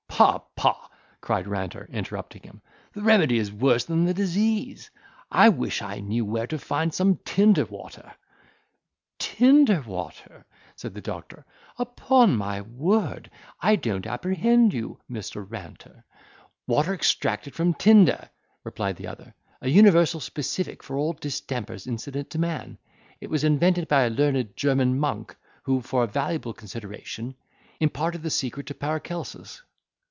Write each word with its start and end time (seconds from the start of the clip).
"Pah, 0.23 0.37
pah!" 0.55 0.87
cried 1.19 1.47
Ranter, 1.47 1.89
interrupting 1.91 2.43
him, 2.43 2.61
"the 2.93 3.01
remedy 3.01 3.39
is 3.39 3.51
worse 3.51 3.85
than 3.85 4.05
the 4.05 4.13
disease—I 4.13 5.49
wish 5.49 5.81
I 5.81 5.99
knew 5.99 6.23
where 6.23 6.45
to 6.45 6.59
find 6.59 6.93
some 6.93 7.15
tinder 7.25 7.65
water." 7.65 8.13
"Tinder 9.17 9.81
water!" 9.81 10.45
said 10.75 10.93
the 10.93 11.01
doctor; 11.01 11.43
"Upon 11.79 12.35
my 12.37 12.61
word, 12.61 13.31
I 13.61 13.75
don't 13.77 14.05
apprehend 14.05 14.75
you, 14.75 14.99
Mr. 15.09 15.43
Ranter." 15.49 16.03
"Water 16.67 16.93
extracted 16.93 17.55
from 17.55 17.73
tinder," 17.73 18.29
replied 18.63 18.97
the 18.97 19.07
other, 19.07 19.33
"a 19.59 19.69
universal 19.69 20.19
specific 20.19 20.83
for 20.83 20.97
all 20.99 21.13
distempers 21.13 21.87
incident 21.87 22.29
to 22.29 22.37
man. 22.37 22.77
It 23.21 23.31
was 23.31 23.43
invented 23.43 23.87
by 23.87 24.03
a 24.03 24.09
learned 24.11 24.55
German 24.55 24.99
monk, 24.99 25.35
who, 25.63 25.81
for 25.81 26.03
a 26.03 26.07
valuable 26.07 26.53
consideration, 26.53 27.33
imparted 27.79 28.21
the 28.21 28.29
secret 28.29 28.67
to 28.67 28.75
Paracelsus." 28.75 29.63